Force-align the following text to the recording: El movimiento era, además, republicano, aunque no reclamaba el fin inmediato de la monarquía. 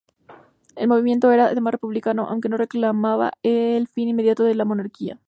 El 0.75 0.87
movimiento 0.87 1.31
era, 1.31 1.45
además, 1.45 1.73
republicano, 1.73 2.25
aunque 2.27 2.49
no 2.49 2.57
reclamaba 2.57 3.33
el 3.43 3.87
fin 3.87 4.09
inmediato 4.09 4.43
de 4.43 4.55
la 4.55 4.65
monarquía. 4.65 5.19